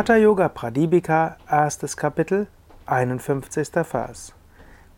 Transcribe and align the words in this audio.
Hatha 0.00 0.16
Yoga 0.16 0.48
Pradipika, 0.48 1.36
erstes 1.46 1.94
Kapitel, 1.94 2.46
51. 2.86 3.68
Vers. 3.84 4.32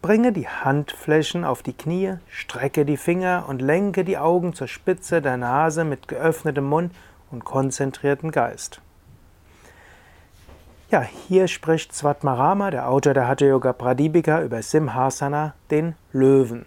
Bringe 0.00 0.30
die 0.30 0.46
Handflächen 0.46 1.44
auf 1.44 1.64
die 1.64 1.72
Knie, 1.72 2.18
strecke 2.28 2.84
die 2.84 2.96
Finger 2.96 3.46
und 3.48 3.60
lenke 3.60 4.04
die 4.04 4.16
Augen 4.16 4.54
zur 4.54 4.68
Spitze 4.68 5.20
der 5.20 5.36
Nase 5.36 5.82
mit 5.82 6.06
geöffnetem 6.06 6.62
Mund 6.62 6.94
und 7.32 7.44
konzentriertem 7.44 8.30
Geist. 8.30 8.80
Ja, 10.92 11.00
hier 11.00 11.48
spricht 11.48 11.92
Svatmarama, 11.92 12.70
der 12.70 12.88
Autor 12.88 13.12
der 13.12 13.26
Hatha 13.26 13.44
Yoga 13.44 13.72
Pradipika, 13.72 14.40
über 14.40 14.62
Simhasana, 14.62 15.54
den 15.72 15.96
Löwen. 16.12 16.64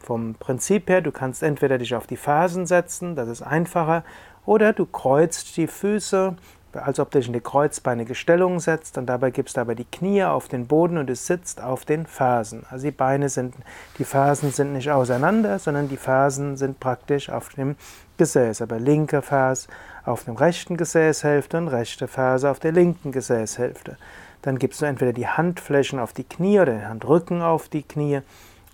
Vom 0.00 0.34
Prinzip 0.34 0.90
her, 0.90 1.00
du 1.00 1.12
kannst 1.12 1.44
entweder 1.44 1.78
dich 1.78 1.94
auf 1.94 2.08
die 2.08 2.16
Fersen 2.16 2.66
setzen, 2.66 3.14
das 3.14 3.28
ist 3.28 3.42
einfacher, 3.42 4.02
oder 4.44 4.72
du 4.72 4.84
kreuzt 4.84 5.56
die 5.56 5.68
Füße, 5.68 6.34
als 6.82 7.00
ob 7.00 7.10
du 7.10 7.18
dich 7.18 7.26
in 7.26 7.32
die 7.32 7.40
kreuzbeinige 7.40 8.14
Stellung 8.14 8.60
setzt 8.60 8.98
und 8.98 9.06
dabei 9.06 9.30
gibst 9.30 9.56
du 9.56 9.60
aber 9.60 9.74
die 9.74 9.84
Knie 9.84 10.24
auf 10.24 10.48
den 10.48 10.66
Boden 10.66 10.98
und 10.98 11.06
du 11.06 11.14
sitzt 11.14 11.62
auf 11.62 11.84
den 11.84 12.06
Fersen. 12.06 12.64
Also 12.70 12.86
die 12.86 12.92
Beine 12.92 13.28
sind, 13.28 13.54
die 13.98 14.04
Fersen 14.04 14.50
sind 14.52 14.72
nicht 14.72 14.90
auseinander, 14.90 15.58
sondern 15.58 15.88
die 15.88 15.96
Fersen 15.96 16.56
sind 16.56 16.80
praktisch 16.80 17.30
auf 17.30 17.50
dem 17.50 17.76
Gesäß. 18.16 18.62
Aber 18.62 18.78
linke 18.78 19.22
Vers 19.22 19.68
auf 20.04 20.24
dem 20.24 20.36
rechten 20.36 20.76
Gesäßhälfte 20.76 21.58
und 21.58 21.68
rechte 21.68 22.08
Ferse 22.08 22.50
auf 22.50 22.58
der 22.58 22.72
linken 22.72 23.12
Gesäßhälfte. 23.12 23.96
Dann 24.42 24.58
gibst 24.58 24.80
du 24.80 24.86
entweder 24.86 25.12
die 25.12 25.26
Handflächen 25.26 25.98
auf 25.98 26.12
die 26.12 26.24
Knie 26.24 26.60
oder 26.60 26.72
den 26.72 26.88
Handrücken 26.88 27.42
auf 27.42 27.68
die 27.68 27.82
Knie 27.82 28.20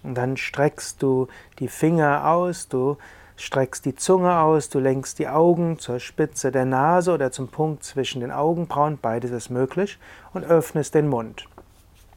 und 0.02 0.14
dann 0.14 0.36
streckst 0.36 1.02
du 1.02 1.28
die 1.58 1.68
Finger 1.68 2.28
aus, 2.30 2.68
du 2.68 2.98
streckst 3.36 3.84
die 3.84 3.94
Zunge 3.94 4.38
aus, 4.38 4.68
du 4.68 4.78
lenkst 4.78 5.18
die 5.18 5.28
Augen 5.28 5.78
zur 5.78 6.00
Spitze 6.00 6.52
der 6.52 6.64
Nase 6.64 7.12
oder 7.12 7.32
zum 7.32 7.48
Punkt 7.48 7.84
zwischen 7.84 8.20
den 8.20 8.30
Augenbrauen, 8.30 8.98
beides 9.00 9.30
ist 9.30 9.50
möglich, 9.50 9.98
und 10.32 10.44
öffnest 10.44 10.94
den 10.94 11.08
Mund. 11.08 11.46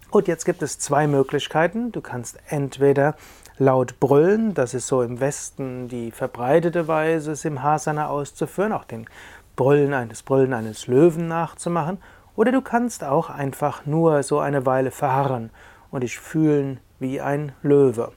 Gut, 0.09 0.27
jetzt 0.27 0.45
gibt 0.45 0.61
es 0.61 0.79
zwei 0.79 1.05
Möglichkeiten. 1.05 1.91
Du 1.91 1.99
kannst 1.99 2.37
entweder 2.47 3.15
laut 3.57 3.99
brüllen, 3.99 4.53
das 4.53 4.73
ist 4.73 4.87
so 4.87 5.01
im 5.01 5.19
Westen 5.19 5.89
die 5.89 6.11
verbreitete 6.11 6.87
Weise, 6.87 7.35
Simhasana 7.35 8.07
auszuführen, 8.07 8.71
auch 8.71 8.85
den 8.85 9.07
Brüllen 9.55 9.93
eines 9.93 10.23
Brüllen 10.23 10.53
eines 10.53 10.87
Löwen 10.87 11.27
nachzumachen, 11.27 11.97
oder 12.35 12.51
du 12.51 12.61
kannst 12.61 13.03
auch 13.03 13.29
einfach 13.31 13.85
nur 13.85 14.21
so 14.21 14.39
eine 14.39 14.65
Weile 14.65 14.91
verharren 14.91 15.49
und 15.89 16.01
dich 16.01 16.19
fühlen 16.19 16.79
wie 16.99 17.19
ein 17.19 17.51
Löwe. 17.63 18.11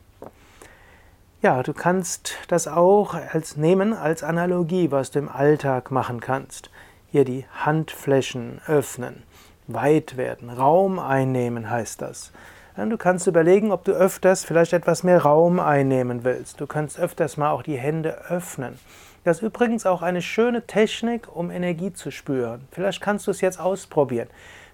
Ja, 1.42 1.62
du 1.62 1.72
kannst 1.72 2.34
das 2.48 2.68
auch 2.68 3.14
als 3.14 3.56
nehmen 3.56 3.94
als 3.94 4.22
Analogie, 4.22 4.90
was 4.90 5.10
du 5.10 5.20
im 5.20 5.30
Alltag 5.30 5.90
machen 5.90 6.20
kannst. 6.20 6.68
Hier 7.10 7.24
die 7.24 7.46
Handflächen 7.64 8.60
öffnen, 8.66 9.22
weit 9.66 10.18
werden, 10.18 10.50
Raum 10.50 10.98
einnehmen 10.98 11.70
heißt 11.70 12.02
das. 12.02 12.30
Du 12.76 12.98
kannst 12.98 13.26
überlegen, 13.26 13.72
ob 13.72 13.84
du 13.84 13.92
öfters 13.92 14.44
vielleicht 14.44 14.74
etwas 14.74 15.02
mehr 15.02 15.22
Raum 15.22 15.60
einnehmen 15.60 16.24
willst. 16.24 16.60
Du 16.60 16.66
kannst 16.66 17.00
öfters 17.00 17.38
mal 17.38 17.52
auch 17.52 17.62
die 17.62 17.78
Hände 17.78 18.18
öffnen. 18.28 18.78
Das 19.24 19.38
ist 19.38 19.42
übrigens 19.42 19.86
auch 19.86 20.02
eine 20.02 20.20
schöne 20.20 20.66
Technik, 20.66 21.34
um 21.34 21.50
Energie 21.50 21.94
zu 21.94 22.10
spüren. 22.10 22.68
Vielleicht 22.70 23.00
kannst 23.00 23.26
du 23.26 23.30
es 23.30 23.40
jetzt 23.40 23.58
ausprobieren. 23.58 24.28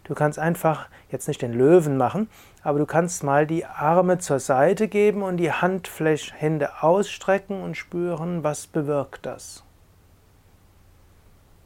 Du 0.07 0.15
kannst 0.15 0.39
einfach 0.39 0.89
jetzt 1.11 1.27
nicht 1.27 1.43
den 1.43 1.53
Löwen 1.53 1.97
machen, 1.97 2.31
aber 2.63 2.79
du 2.79 2.87
kannst 2.87 3.25
mal 3.25 3.45
die 3.45 3.65
Arme 3.65 4.19
zur 4.19 4.39
Seite 4.39 4.87
geben 4.87 5.23
und 5.23 5.37
die 5.37 5.51
Handfläche, 5.51 6.33
ausstrecken 6.81 7.61
und 7.61 7.77
spüren, 7.77 8.45
was 8.45 8.69
bewirkt 8.69 9.27
das. 9.27 9.65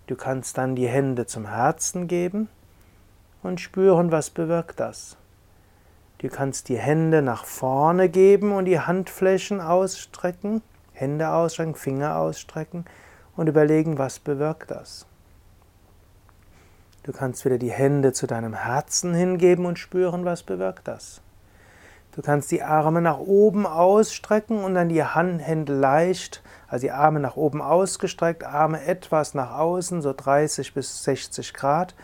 Du 0.07 0.17
kannst 0.17 0.57
dann 0.57 0.75
die 0.75 0.89
Hände 0.89 1.27
zum 1.27 1.47
Herzen 1.47 2.09
geben 2.09 2.49
und 3.43 3.61
spüren, 3.61 4.11
was 4.11 4.31
bewirkt 4.31 4.81
das. 4.81 5.19
Du 6.17 6.29
kannst 6.29 6.71
die 6.71 6.79
Hände 6.79 7.21
nach 7.21 7.45
vorne 7.45 8.09
geben 8.09 8.53
und 8.53 8.65
die 8.65 8.81
Handflächen 8.81 9.61
ausstrecken, 9.61 10.63
Hände 10.95 11.31
ausstrecken, 11.31 11.75
Finger 11.75 12.17
ausstrecken 12.17 12.87
und 13.37 13.49
überlegen, 13.49 13.99
was 13.99 14.19
bewirkt 14.19 14.71
das. 14.71 15.07
Du 17.03 17.13
kannst 17.13 17.45
wieder 17.47 17.57
die 17.57 17.71
Hände 17.71 18.13
zu 18.13 18.27
deinem 18.27 18.53
Herzen 18.53 19.15
hingeben 19.15 19.65
und 19.65 19.79
spüren, 19.79 20.25
was 20.25 20.43
bewirkt 20.43 20.87
das. 20.87 21.23
Du 22.13 22.23
kannst 22.23 22.51
die 22.51 22.63
Arme 22.63 23.01
nach 23.01 23.19
oben 23.19 23.67
ausstrecken 23.67 24.63
und 24.63 24.75
dann 24.75 24.89
die 24.89 25.05
Hände 25.05 25.73
leicht, 25.73 26.43
also 26.69 26.83
die 26.83 26.91
Arme 26.91 27.21
nach 27.21 27.37
oben 27.37 27.63
ausgestreckt, 27.63 28.45
Arme 28.45 28.85
etwas 28.85 29.33
nach 29.33 29.57
außen, 29.57 30.03
so 30.03 30.13
30 30.13 30.75
bis 30.75 31.05
60 31.05 31.55
Grad 31.55 31.95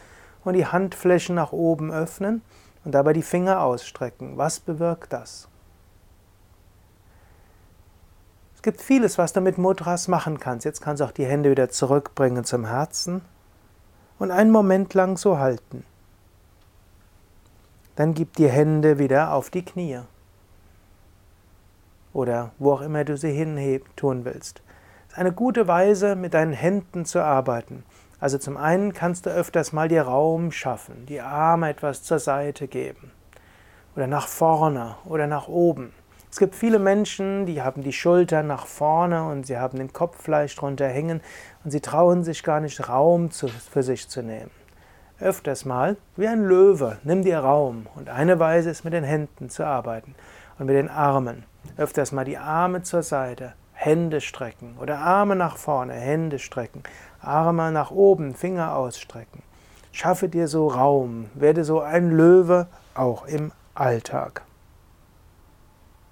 und 0.45 0.55
die 0.55 0.67
Handflächen 0.67 1.35
nach 1.35 1.53
oben 1.53 1.93
öffnen 1.93 2.41
und 2.85 2.93
dabei 2.93 3.13
die 3.13 3.23
Finger 3.23 3.61
ausstrecken. 3.61 4.39
Was 4.39 4.61
bewirkt 4.61 5.13
das? 5.13 5.49
Es 8.55 8.63
gibt 8.63 8.81
vieles, 8.81 9.19
was 9.19 9.33
du 9.33 9.41
mit 9.41 9.59
Mudras 9.59 10.09
machen 10.09 10.41
kannst. 10.41 10.65
Jetzt 10.65 10.81
kannst 10.81 11.01
du 11.01 11.05
auch 11.05 11.13
die 11.13 11.27
Hände 11.27 11.51
wieder 11.51 11.69
zurückbringen 11.69 12.45
zum 12.45 12.65
Herzen 12.65 13.23
und 14.19 14.31
einen 14.31 14.51
Moment 14.51 14.95
lang 14.95 15.17
so 15.17 15.39
halten. 15.39 15.85
Dann 17.97 18.15
gib 18.15 18.37
die 18.37 18.49
Hände 18.49 18.99
wieder 18.99 19.33
auf 19.33 19.51
die 19.51 19.65
Knie 19.65 20.01
oder 22.13 22.53
wo 22.59 22.73
auch 22.73 22.81
immer 22.81 23.05
du 23.05 23.17
sie 23.17 23.33
hinheben 23.33 23.89
tun 23.97 24.25
willst. 24.25 24.63
Das 25.09 25.17
ist 25.17 25.19
eine 25.19 25.33
gute 25.33 25.69
Weise, 25.69 26.17
mit 26.17 26.35
deinen 26.35 26.53
Händen 26.53 27.05
zu 27.05 27.23
arbeiten. 27.23 27.85
Also 28.19 28.39
zum 28.39 28.57
einen 28.57 28.95
kannst 28.95 29.27
du 29.27 29.31
öfters 29.31 29.73
mal 29.73 29.89
dir 29.89 30.03
Raum 30.03 30.51
schaffen, 30.51 31.05
die 31.07 31.21
Arme 31.21 31.69
etwas 31.69 32.03
zur 32.03 32.19
Seite 32.19 32.69
geben 32.69 33.13
oder 33.95 34.07
nach 34.07 34.29
vorne 34.29 34.97
oder 35.05 35.27
nach 35.27 35.49
oben. 35.49 35.93
Es 36.31 36.39
gibt 36.39 36.55
viele 36.55 36.79
Menschen, 36.79 37.47
die 37.47 37.63
haben 37.63 37.83
die 37.83 37.93
Schultern 37.93 38.47
nach 38.47 38.67
vorne 38.67 39.25
und 39.25 39.47
sie 39.47 39.59
haben 39.59 39.79
den 39.79 39.93
Kopf 39.93 40.17
vielleicht 40.23 40.61
drunter 40.61 40.89
hängen 40.89 41.21
und 41.65 41.71
sie 41.71 41.81
trauen 41.81 42.25
sich 42.25 42.43
gar 42.43 42.61
nicht 42.61 42.89
Raum 42.89 43.31
zu, 43.31 43.49
für 43.49 43.83
sich 43.83 44.09
zu 44.09 44.23
nehmen. 44.23 44.51
Öfters 45.19 45.65
mal, 45.65 45.97
wie 46.17 46.27
ein 46.27 46.45
Löwe, 46.45 46.99
nimm 47.03 47.23
dir 47.23 47.39
Raum 47.39 47.87
und 47.95 48.11
eine 48.11 48.39
Weise 48.39 48.69
ist 48.69 48.85
mit 48.85 48.93
den 48.93 49.05
Händen 49.05 49.49
zu 49.49 49.65
arbeiten 49.65 50.15
und 50.59 50.67
mit 50.67 50.77
den 50.77 50.91
Armen. 50.91 51.45
Öfters 51.79 52.13
mal 52.13 52.27
die 52.27 52.37
Arme 52.37 52.83
zur 52.83 53.03
Seite, 53.03 53.55
Hände 53.73 54.21
strecken 54.21 54.77
oder 54.81 54.99
Arme 54.99 55.35
nach 55.35 55.57
vorne, 55.57 55.95
Hände 55.95 56.39
strecken, 56.39 56.83
Arme 57.21 57.73
nach 57.73 57.91
oben, 57.91 58.35
Finger 58.35 58.77
ausstrecken. 58.77 59.43
Schaffe 59.91 60.29
dir 60.29 60.49
so 60.49 60.69
Raum, 60.69 61.31
werde 61.35 61.65
so 61.65 61.81
ein 61.81 62.11
Löwe 62.11 62.67
auch 62.95 63.27
im 63.27 63.53
Alltag. 63.75 64.46